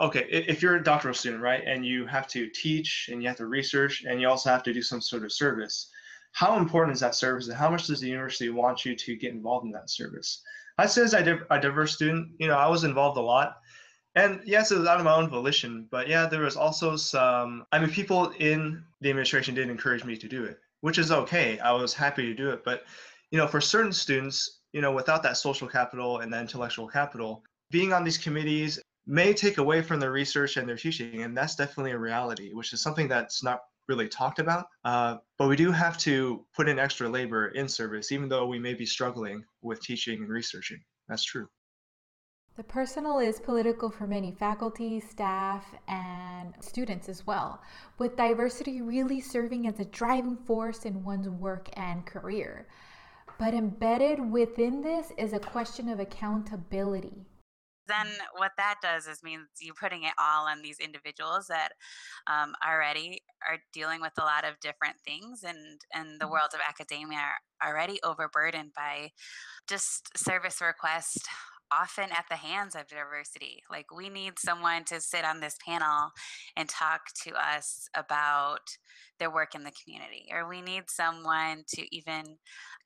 okay 0.00 0.26
if 0.28 0.60
you're 0.60 0.76
a 0.76 0.82
doctoral 0.82 1.14
student 1.14 1.40
right 1.40 1.62
and 1.66 1.86
you 1.86 2.04
have 2.06 2.26
to 2.26 2.48
teach 2.48 3.08
and 3.12 3.22
you 3.22 3.28
have 3.28 3.36
to 3.36 3.46
research 3.46 4.04
and 4.04 4.20
you 4.20 4.28
also 4.28 4.50
have 4.50 4.62
to 4.62 4.72
do 4.72 4.82
some 4.82 5.00
sort 5.00 5.22
of 5.22 5.32
service 5.32 5.88
how 6.34 6.58
important 6.58 6.94
is 6.94 7.00
that 7.00 7.14
service 7.14 7.46
and 7.46 7.56
how 7.56 7.70
much 7.70 7.86
does 7.86 8.00
the 8.00 8.08
university 8.08 8.50
want 8.50 8.84
you 8.84 8.94
to 8.96 9.16
get 9.16 9.32
involved 9.32 9.64
in 9.64 9.70
that 9.70 9.88
service? 9.88 10.42
I 10.76 10.86
said 10.86 11.04
as 11.04 11.14
a 11.14 11.60
diverse 11.60 11.94
student 11.94 12.32
you 12.38 12.48
know 12.48 12.58
i 12.58 12.68
was 12.68 12.84
involved 12.84 13.16
a 13.16 13.22
lot. 13.22 13.56
And 14.16 14.40
yes 14.44 14.70
it 14.70 14.78
was 14.78 14.86
out 14.86 14.98
of 14.98 15.04
my 15.04 15.14
own 15.14 15.30
volition 15.30 15.86
but 15.90 16.08
yeah 16.08 16.26
there 16.26 16.42
was 16.42 16.56
also 16.56 16.96
some 16.96 17.64
i 17.72 17.78
mean 17.78 17.90
people 17.90 18.30
in 18.38 18.82
the 19.00 19.10
administration 19.10 19.54
did 19.54 19.70
encourage 19.70 20.04
me 20.04 20.16
to 20.16 20.28
do 20.28 20.44
it 20.44 20.58
which 20.80 20.98
is 20.98 21.10
okay. 21.10 21.58
I 21.60 21.72
was 21.72 21.94
happy 21.94 22.26
to 22.26 22.34
do 22.34 22.50
it 22.50 22.64
but 22.64 22.84
you 23.30 23.38
know 23.38 23.46
for 23.46 23.60
certain 23.60 23.92
students 23.92 24.60
you 24.72 24.80
know 24.80 24.92
without 24.92 25.22
that 25.22 25.36
social 25.36 25.68
capital 25.68 26.18
and 26.18 26.32
that 26.32 26.40
intellectual 26.42 26.88
capital 26.88 27.44
being 27.70 27.92
on 27.92 28.02
these 28.02 28.18
committees 28.18 28.80
may 29.06 29.32
take 29.32 29.58
away 29.58 29.82
from 29.82 30.00
their 30.00 30.12
research 30.12 30.56
and 30.56 30.68
their 30.68 30.76
teaching 30.76 31.22
and 31.22 31.36
that's 31.36 31.54
definitely 31.54 31.92
a 31.92 31.98
reality 31.98 32.52
which 32.52 32.72
is 32.72 32.80
something 32.80 33.06
that's 33.06 33.44
not 33.44 33.60
really 33.88 34.08
talked 34.08 34.38
about. 34.38 34.66
Uh, 34.84 35.16
but 35.38 35.48
we 35.48 35.56
do 35.56 35.70
have 35.70 35.98
to 35.98 36.44
put 36.54 36.68
in 36.68 36.78
extra 36.78 37.08
labor 37.08 37.48
in 37.48 37.68
service, 37.68 38.12
even 38.12 38.28
though 38.28 38.46
we 38.46 38.58
may 38.58 38.74
be 38.74 38.86
struggling 38.86 39.44
with 39.62 39.80
teaching 39.80 40.20
and 40.20 40.28
researching. 40.28 40.80
That's 41.08 41.24
true. 41.24 41.48
The 42.56 42.62
personal 42.62 43.18
is 43.18 43.40
political 43.40 43.90
for 43.90 44.06
many 44.06 44.30
faculty, 44.30 45.00
staff, 45.00 45.66
and 45.88 46.54
students 46.60 47.08
as 47.08 47.26
well, 47.26 47.60
with 47.98 48.16
diversity 48.16 48.80
really 48.80 49.20
serving 49.20 49.66
as 49.66 49.80
a 49.80 49.84
driving 49.86 50.36
force 50.36 50.84
in 50.84 51.02
one's 51.02 51.28
work 51.28 51.68
and 51.72 52.06
career. 52.06 52.68
But 53.40 53.54
embedded 53.54 54.20
within 54.30 54.82
this 54.82 55.10
is 55.18 55.32
a 55.32 55.40
question 55.40 55.88
of 55.88 55.98
accountability 55.98 57.26
then 57.88 58.06
what 58.36 58.52
that 58.56 58.76
does 58.82 59.06
is 59.06 59.22
means 59.22 59.46
you're 59.60 59.74
putting 59.74 60.04
it 60.04 60.14
all 60.18 60.46
on 60.46 60.62
these 60.62 60.78
individuals 60.78 61.46
that 61.48 61.70
um, 62.26 62.54
already 62.66 63.22
are 63.48 63.58
dealing 63.72 64.00
with 64.00 64.12
a 64.18 64.24
lot 64.24 64.44
of 64.44 64.60
different 64.60 64.96
things 65.04 65.42
and 65.42 65.80
and 65.92 66.20
the 66.20 66.24
mm-hmm. 66.24 66.32
world 66.32 66.50
of 66.54 66.60
academia 66.66 67.18
are 67.62 67.70
already 67.70 67.98
overburdened 68.02 68.72
by 68.74 69.10
just 69.68 70.16
service 70.16 70.60
requests 70.60 71.26
often 71.80 72.10
at 72.12 72.24
the 72.30 72.36
hands 72.36 72.74
of 72.74 72.86
diversity. 72.86 73.62
Like, 73.70 73.86
we 73.94 74.08
need 74.08 74.38
someone 74.38 74.84
to 74.84 75.00
sit 75.00 75.24
on 75.24 75.40
this 75.40 75.56
panel 75.66 76.10
and 76.56 76.68
talk 76.68 77.00
to 77.24 77.32
us 77.32 77.88
about 77.94 78.60
their 79.18 79.30
work 79.30 79.54
in 79.54 79.64
the 79.64 79.72
community, 79.82 80.26
or 80.32 80.48
we 80.48 80.60
need 80.60 80.84
someone 80.88 81.64
to 81.68 81.96
even 81.96 82.36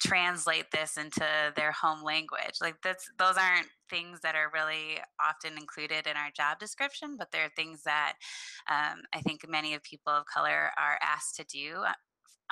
translate 0.02 0.70
this 0.72 0.96
into 0.96 1.26
their 1.56 1.72
home 1.72 2.02
language. 2.02 2.56
Like, 2.60 2.76
that's 2.82 3.06
those 3.18 3.36
aren't 3.36 3.68
things 3.90 4.20
that 4.20 4.34
are 4.34 4.50
really 4.52 4.98
often 5.20 5.58
included 5.58 6.06
in 6.06 6.16
our 6.16 6.30
job 6.36 6.58
description, 6.58 7.16
but 7.18 7.28
they're 7.32 7.50
things 7.56 7.82
that 7.84 8.14
um, 8.70 9.00
I 9.14 9.20
think 9.20 9.48
many 9.48 9.74
of 9.74 9.82
people 9.82 10.12
of 10.12 10.24
color 10.26 10.70
are 10.78 10.98
asked 11.02 11.36
to 11.36 11.44
do 11.44 11.82
uh, 11.86 11.92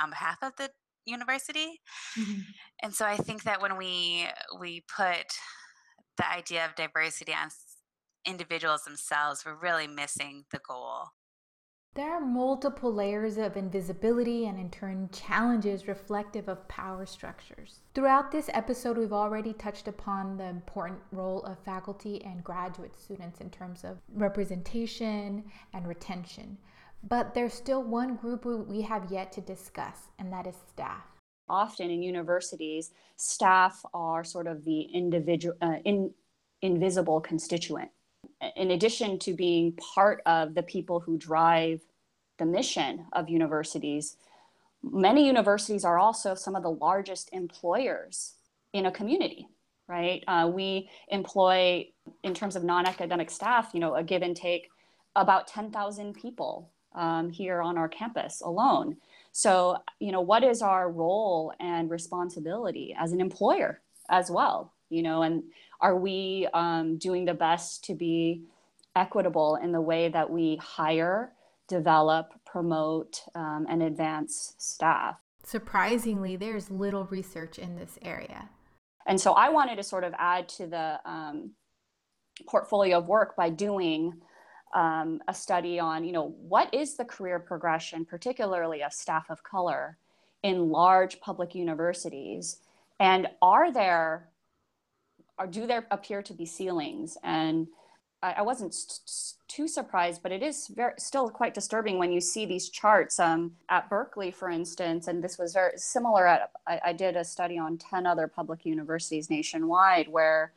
on 0.03 0.11
behalf 0.11 0.39
of 0.43 0.53
the 0.57 0.71
university. 1.05 1.81
Mm-hmm. 2.19 2.41
And 2.83 2.95
so 2.95 3.07
I 3.07 3.17
think 3.17 3.45
that 3.45 3.61
when 3.63 3.77
we 3.77 4.27
we 4.59 4.85
put 4.95 5.27
the 6.17 6.31
idea 6.31 6.65
of 6.65 6.75
diversity 6.75 7.33
on 7.33 7.51
individuals 8.25 8.85
themselves, 8.85 9.45
we're 9.45 9.55
really 9.55 9.87
missing 9.87 10.45
the 10.51 10.59
goal. 10.59 11.11
There 11.95 12.13
are 12.13 12.21
multiple 12.21 12.93
layers 12.93 13.39
of 13.39 13.57
invisibility 13.57 14.45
and 14.45 14.61
in 14.61 14.69
turn 14.69 15.09
challenges 15.15 15.89
reflective 15.89 16.47
of 16.47 16.69
power 16.69 17.07
structures. 17.07 17.81
Throughout 17.95 18.31
this 18.31 18.51
episode, 18.53 18.99
we've 18.99 19.15
already 19.15 19.55
touched 19.55 19.89
upon 19.89 20.37
the 20.37 20.45
important 20.45 21.01
role 21.11 21.43
of 21.45 21.59
faculty 21.61 22.23
and 22.23 22.45
graduate 22.45 23.01
students 23.01 23.41
in 23.41 23.49
terms 23.49 23.83
of 23.83 23.97
representation 24.13 25.45
and 25.73 25.89
retention. 25.89 26.59
But 27.03 27.33
there's 27.33 27.55
still 27.55 27.83
one 27.83 28.17
group 28.17 28.45
we 28.45 28.83
have 28.83 29.11
yet 29.11 29.33
to 29.33 29.41
discuss, 29.41 30.09
and 30.19 30.31
that 30.35 30.47
is 30.47 30.57
staff. 30.69 31.16
Often 31.49 31.91
in 31.91 32.03
universities, 32.03 32.91
staff 33.17 33.85
are 33.95 34.25
sort 34.25 34.47
of 34.47 34.65
the 34.65 34.81
individual, 34.83 35.55
uh, 35.61 35.77
in, 35.85 36.13
invisible 36.63 37.21
constituent. 37.21 37.91
In 38.57 38.73
addition 38.73 39.19
to 39.21 39.35
being 39.35 39.73
part 39.73 40.23
of 40.27 40.55
the 40.55 40.63
people 40.63 41.01
who 41.01 41.17
drive 41.17 41.81
the 42.39 42.47
mission 42.47 43.07
of 43.13 43.31
universities, 43.31 44.17
many 44.83 45.27
universities 45.27 45.85
are 45.85 45.99
also 45.99 46.35
some 46.35 46.55
of 46.55 46.63
the 46.63 46.71
largest 46.71 47.31
employers 47.33 48.35
in 48.73 48.87
a 48.87 48.93
community 48.93 49.49
right 49.89 50.23
uh, 50.27 50.51
we 50.53 50.89
employ 51.09 51.87
in 52.25 52.35
terms 52.35 52.57
of 52.57 52.65
non-academic 52.65 53.31
staff 53.31 53.71
you 53.73 53.81
know 53.81 53.95
a 53.95 54.03
give 54.03 54.23
and 54.23 54.37
take 54.37 54.69
about 55.17 55.49
10000 55.49 56.15
people 56.15 56.71
um, 56.95 57.31
here 57.31 57.61
on 57.61 57.77
our 57.79 57.89
campus 57.89 58.41
alone. 58.41 58.97
So, 59.37 59.77
you 60.01 60.13
know, 60.13 60.23
what 60.23 60.43
is 60.43 60.63
our 60.63 60.91
role 60.91 61.53
and 61.61 61.91
responsibility 61.91 62.97
as 62.99 63.13
an 63.13 63.21
employer 63.21 63.83
as 64.09 64.31
well? 64.31 64.73
You 64.89 65.03
know, 65.03 65.21
and 65.21 65.43
are 65.79 65.95
we 65.95 66.49
um, 66.55 66.97
doing 66.97 67.27
the 67.27 67.35
best 67.35 67.85
to 67.85 67.95
be 67.95 68.45
equitable 68.97 69.57
in 69.63 69.73
the 69.73 69.81
way 69.83 70.09
that 70.09 70.31
we 70.31 70.57
hire, 70.57 71.35
develop, 71.69 72.33
promote, 72.47 73.21
um, 73.35 73.67
and 73.69 73.83
advance 73.83 74.55
staff? 74.57 75.17
Surprisingly, 75.45 76.37
there's 76.37 76.71
little 76.71 77.05
research 77.05 77.59
in 77.59 77.77
this 77.77 77.99
area. 78.01 78.49
And 79.07 79.21
so 79.21 79.33
I 79.33 79.51
wanted 79.51 79.77
to 79.77 79.83
sort 79.83 80.05
of 80.05 80.15
add 80.17 80.49
to 80.49 80.67
the 80.67 80.99
um, 81.05 81.51
portfolio 82.49 82.97
of 82.97 83.07
work 83.07 83.37
by 83.37 83.51
doing 83.51 84.15
um, 84.75 85.21
a 85.29 85.35
study 85.35 85.79
on, 85.79 86.05
you 86.05 86.13
know, 86.13 86.35
what 86.41 86.73
is 86.75 86.97
the 86.97 87.05
career 87.05 87.39
progression, 87.39 88.05
particularly 88.05 88.83
of 88.83 88.93
staff 88.93 89.31
of 89.31 89.43
color 89.43 89.97
in 90.43 90.71
large 90.71 91.21
public 91.21 91.55
universities, 91.55 92.59
and 93.01 93.29
are 93.41 93.73
there, 93.73 94.29
or 95.39 95.47
do 95.47 95.67
there 95.67 95.87
appear 95.91 96.23
to 96.23 96.35
be 96.35 96.47
ceilings? 96.47 97.17
And 97.23 97.69
I, 98.23 98.35
I 98.39 98.43
wasn't 98.43 98.75
st- 98.75 99.35
too 99.49 99.69
surprised, 99.69 100.23
but 100.23 100.33
it 100.33 100.43
is 100.43 100.69
very, 100.69 100.93
still 100.99 101.31
quite 101.31 101.55
disturbing 101.55 101.99
when 101.99 102.13
you 102.13 102.21
see 102.21 102.47
these 102.47 102.69
charts 102.69 103.19
um, 103.19 103.53
at 103.69 103.89
Berkeley, 103.89 104.31
for 104.31 104.51
instance. 104.51 105.09
And 105.09 105.23
this 105.23 105.39
was 105.39 105.53
very 105.53 105.79
similar. 105.79 106.27
At 106.27 106.51
I, 106.67 106.81
I 106.87 106.93
did 106.93 107.17
a 107.17 107.25
study 107.25 107.59
on 107.59 107.79
ten 107.79 108.07
other 108.07 108.29
public 108.29 108.67
universities 108.67 109.31
nationwide, 109.31 110.09
where 110.09 110.53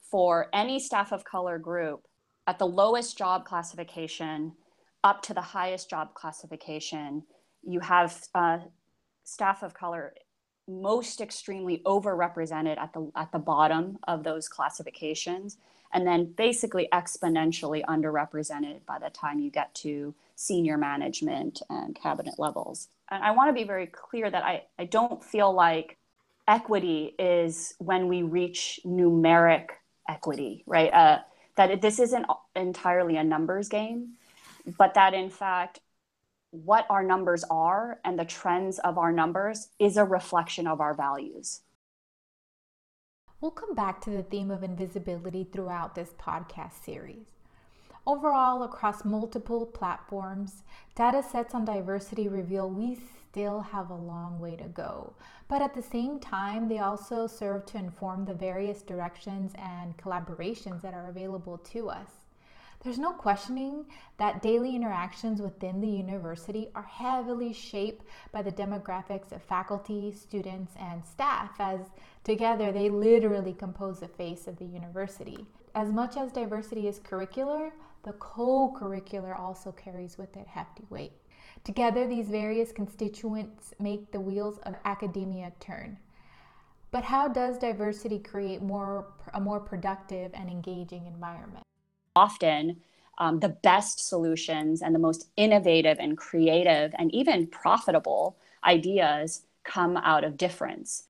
for 0.00 0.48
any 0.52 0.78
staff 0.78 1.12
of 1.12 1.24
color 1.24 1.58
group 1.58 2.06
at 2.46 2.58
the 2.58 2.66
lowest 2.66 3.18
job 3.18 3.44
classification 3.44 4.52
up 5.04 5.22
to 5.22 5.34
the 5.34 5.40
highest 5.40 5.88
job 5.90 6.14
classification, 6.14 7.22
you 7.62 7.80
have 7.80 8.24
uh, 8.34 8.58
staff 9.24 9.62
of 9.62 9.74
color 9.74 10.14
most 10.68 11.20
extremely 11.20 11.80
overrepresented 11.86 12.76
at 12.78 12.92
the 12.92 13.10
at 13.14 13.30
the 13.30 13.38
bottom 13.38 13.98
of 14.08 14.24
those 14.24 14.48
classifications 14.48 15.58
and 15.92 16.04
then 16.04 16.32
basically 16.36 16.88
exponentially 16.92 17.84
underrepresented 17.84 18.84
by 18.84 18.98
the 18.98 19.08
time 19.10 19.38
you 19.38 19.48
get 19.48 19.72
to 19.74 20.12
senior 20.34 20.76
management 20.76 21.62
and 21.70 21.94
cabinet 21.94 22.34
levels. 22.38 22.88
And 23.12 23.22
i 23.22 23.30
want 23.30 23.48
to 23.48 23.52
be 23.52 23.62
very 23.62 23.86
clear 23.86 24.28
that 24.28 24.42
i, 24.42 24.64
I 24.76 24.86
don't 24.86 25.22
feel 25.22 25.52
like 25.52 25.98
equity 26.48 27.14
is 27.16 27.74
when 27.78 28.08
we 28.08 28.22
reach 28.22 28.80
numeric 28.84 29.68
equity 30.08 30.64
right? 30.66 30.92
Uh, 30.92 31.18
that 31.56 31.80
this 31.80 31.98
isn't 31.98 32.26
entirely 32.54 33.16
a 33.16 33.24
numbers 33.24 33.68
game, 33.68 34.14
but 34.78 34.94
that 34.94 35.14
in 35.14 35.30
fact, 35.30 35.80
what 36.50 36.86
our 36.88 37.02
numbers 37.02 37.44
are 37.50 38.00
and 38.04 38.18
the 38.18 38.24
trends 38.24 38.78
of 38.78 38.98
our 38.98 39.12
numbers 39.12 39.68
is 39.78 39.96
a 39.96 40.04
reflection 40.04 40.66
of 40.66 40.80
our 40.80 40.94
values. 40.94 41.60
We'll 43.40 43.50
come 43.50 43.74
back 43.74 44.00
to 44.02 44.10
the 44.10 44.22
theme 44.22 44.50
of 44.50 44.62
invisibility 44.62 45.44
throughout 45.44 45.94
this 45.94 46.14
podcast 46.18 46.84
series. 46.84 47.35
Overall, 48.08 48.62
across 48.62 49.04
multiple 49.04 49.66
platforms, 49.66 50.62
data 50.94 51.24
sets 51.24 51.54
on 51.54 51.64
diversity 51.64 52.28
reveal 52.28 52.70
we 52.70 52.94
still 52.94 53.60
have 53.60 53.90
a 53.90 53.94
long 53.94 54.38
way 54.38 54.54
to 54.54 54.68
go. 54.68 55.12
But 55.48 55.60
at 55.60 55.74
the 55.74 55.82
same 55.82 56.20
time, 56.20 56.68
they 56.68 56.78
also 56.78 57.26
serve 57.26 57.66
to 57.66 57.78
inform 57.78 58.24
the 58.24 58.32
various 58.32 58.82
directions 58.82 59.52
and 59.58 59.96
collaborations 59.96 60.82
that 60.82 60.94
are 60.94 61.08
available 61.08 61.58
to 61.58 61.90
us. 61.90 62.10
There's 62.84 62.98
no 62.98 63.12
questioning 63.12 63.86
that 64.18 64.40
daily 64.40 64.76
interactions 64.76 65.42
within 65.42 65.80
the 65.80 65.88
university 65.88 66.68
are 66.76 66.84
heavily 66.84 67.52
shaped 67.52 68.06
by 68.30 68.42
the 68.42 68.52
demographics 68.52 69.32
of 69.32 69.42
faculty, 69.42 70.12
students, 70.12 70.74
and 70.78 71.04
staff, 71.04 71.56
as 71.58 71.80
together 72.22 72.70
they 72.70 72.88
literally 72.88 73.52
compose 73.52 73.98
the 73.98 74.06
face 74.06 74.46
of 74.46 74.58
the 74.58 74.64
university. 74.64 75.44
As 75.76 75.92
much 75.92 76.16
as 76.16 76.32
diversity 76.32 76.88
is 76.88 76.98
curricular, 77.00 77.70
the 78.02 78.14
co 78.14 78.74
curricular 78.74 79.38
also 79.38 79.72
carries 79.72 80.16
with 80.16 80.34
it 80.34 80.46
hefty 80.46 80.84
weight. 80.88 81.12
Together, 81.64 82.06
these 82.06 82.30
various 82.30 82.72
constituents 82.72 83.74
make 83.78 84.10
the 84.10 84.18
wheels 84.18 84.56
of 84.62 84.74
academia 84.86 85.52
turn. 85.60 85.98
But 86.92 87.04
how 87.04 87.28
does 87.28 87.58
diversity 87.58 88.18
create 88.18 88.62
more, 88.62 89.12
a 89.34 89.40
more 89.40 89.60
productive 89.60 90.30
and 90.32 90.48
engaging 90.48 91.04
environment? 91.04 91.64
Often, 92.14 92.80
um, 93.18 93.40
the 93.40 93.50
best 93.50 94.08
solutions 94.08 94.80
and 94.80 94.94
the 94.94 94.98
most 94.98 95.28
innovative 95.36 95.98
and 96.00 96.16
creative 96.16 96.94
and 96.98 97.14
even 97.14 97.48
profitable 97.48 98.38
ideas 98.64 99.42
come 99.62 99.98
out 99.98 100.24
of 100.24 100.38
difference. 100.38 101.08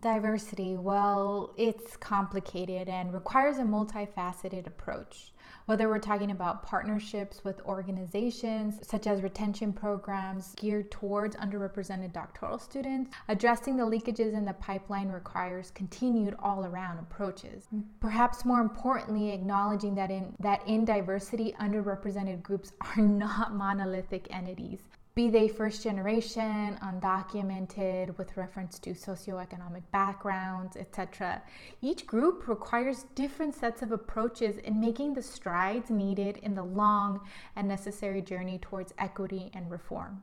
Diversity, 0.00 0.74
well, 0.74 1.52
it's 1.58 1.98
complicated 1.98 2.88
and 2.88 3.12
requires 3.12 3.58
a 3.58 3.62
multifaceted 3.62 4.66
approach. 4.66 5.32
Whether 5.66 5.86
we're 5.86 5.98
talking 5.98 6.30
about 6.30 6.62
partnerships 6.62 7.44
with 7.44 7.60
organizations 7.66 8.78
such 8.88 9.06
as 9.06 9.22
retention 9.22 9.70
programs 9.70 10.54
geared 10.54 10.90
towards 10.90 11.36
underrepresented 11.36 12.14
doctoral 12.14 12.58
students, 12.58 13.10
addressing 13.28 13.76
the 13.76 13.84
leakages 13.84 14.32
in 14.32 14.46
the 14.46 14.54
pipeline 14.54 15.10
requires 15.10 15.70
continued 15.72 16.36
all-around 16.42 16.98
approaches. 16.98 17.68
Perhaps 18.00 18.46
more 18.46 18.60
importantly, 18.60 19.30
acknowledging 19.30 19.94
that 19.96 20.10
in 20.10 20.34
that 20.40 20.66
in 20.66 20.86
diversity, 20.86 21.54
underrepresented 21.60 22.42
groups 22.42 22.72
are 22.80 22.96
not 23.02 23.54
monolithic 23.54 24.26
entities 24.34 24.80
be 25.14 25.28
they 25.28 25.46
first 25.46 25.82
generation, 25.82 26.78
undocumented, 26.82 28.16
with 28.16 28.36
reference 28.36 28.78
to 28.78 28.90
socioeconomic 28.90 29.82
backgrounds, 29.92 30.76
etc. 30.76 31.42
Each 31.82 32.06
group 32.06 32.48
requires 32.48 33.04
different 33.14 33.54
sets 33.54 33.82
of 33.82 33.92
approaches 33.92 34.56
in 34.58 34.80
making 34.80 35.12
the 35.12 35.22
strides 35.22 35.90
needed 35.90 36.38
in 36.38 36.54
the 36.54 36.62
long 36.62 37.20
and 37.56 37.68
necessary 37.68 38.22
journey 38.22 38.58
towards 38.58 38.94
equity 38.98 39.50
and 39.52 39.70
reform. 39.70 40.22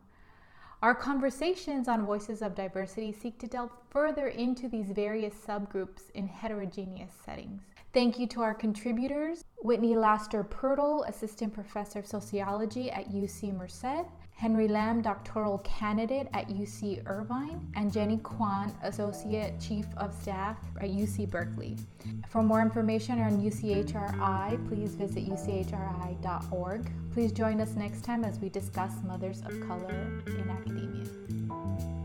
Our 0.81 0.95
conversations 0.95 1.87
on 1.87 2.05
Voices 2.05 2.41
of 2.41 2.55
Diversity 2.55 3.11
seek 3.11 3.37
to 3.39 3.47
delve 3.47 3.71
further 3.89 4.27
into 4.27 4.67
these 4.67 4.91
various 4.91 5.33
subgroups 5.33 6.09
in 6.13 6.27
heterogeneous 6.27 7.11
settings. 7.25 7.61
Thank 7.91 8.19
you 8.19 8.27
to 8.27 8.41
our 8.41 8.53
contributors 8.53 9.43
Whitney 9.61 9.95
Laster 9.95 10.43
Pirtle, 10.43 11.07
Assistant 11.09 11.53
Professor 11.53 11.99
of 11.99 12.05
Sociology 12.05 12.91
at 12.91 13.11
UC 13.11 13.57
Merced, 13.57 14.05
Henry 14.39 14.69
Lam, 14.69 15.01
doctoral 15.01 15.57
candidate 15.59 16.29
at 16.33 16.47
UC 16.47 17.03
Irvine, 17.05 17.69
and 17.75 17.91
Jenny 17.91 18.17
Kwan, 18.17 18.73
Associate 18.83 19.59
Chief 19.59 19.85
of 19.97 20.13
Staff 20.13 20.57
at 20.79 20.89
UC 20.89 21.29
Berkeley. 21.29 21.75
For 22.29 22.41
more 22.41 22.61
information 22.61 23.19
on 23.19 23.41
UCHRI, 23.41 24.67
please 24.69 24.95
visit 24.95 25.27
uchri.org. 25.27 26.91
Please 27.11 27.31
join 27.33 27.59
us 27.59 27.71
next 27.75 28.05
time 28.05 28.23
as 28.23 28.39
we 28.39 28.47
discuss 28.47 28.93
mothers 29.03 29.41
of 29.41 29.59
color 29.67 30.21
in 30.25 30.49
academia. 30.49 31.98